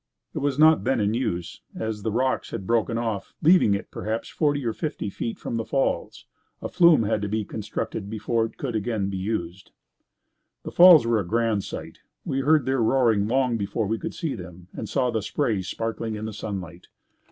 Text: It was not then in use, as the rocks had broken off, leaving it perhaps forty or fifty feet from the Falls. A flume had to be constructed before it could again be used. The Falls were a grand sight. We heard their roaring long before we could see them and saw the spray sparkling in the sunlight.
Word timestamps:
It 0.33 0.39
was 0.39 0.57
not 0.57 0.83
then 0.83 0.99
in 0.99 1.13
use, 1.13 1.61
as 1.75 2.01
the 2.01 2.11
rocks 2.11 2.49
had 2.49 2.65
broken 2.65 2.97
off, 2.97 3.35
leaving 3.43 3.75
it 3.75 3.91
perhaps 3.91 4.29
forty 4.29 4.65
or 4.65 4.73
fifty 4.73 5.11
feet 5.11 5.37
from 5.37 5.57
the 5.57 5.63
Falls. 5.63 6.25
A 6.59 6.69
flume 6.69 7.03
had 7.03 7.21
to 7.21 7.27
be 7.27 7.45
constructed 7.45 8.09
before 8.09 8.45
it 8.45 8.57
could 8.57 8.75
again 8.75 9.11
be 9.11 9.17
used. 9.17 9.69
The 10.63 10.71
Falls 10.71 11.05
were 11.05 11.19
a 11.19 11.23
grand 11.23 11.63
sight. 11.63 11.99
We 12.25 12.39
heard 12.39 12.65
their 12.65 12.81
roaring 12.81 13.27
long 13.27 13.57
before 13.57 13.85
we 13.85 13.99
could 13.99 14.15
see 14.15 14.33
them 14.33 14.69
and 14.73 14.89
saw 14.89 15.11
the 15.11 15.21
spray 15.21 15.61
sparkling 15.61 16.15
in 16.15 16.25
the 16.25 16.33
sunlight. 16.33 16.87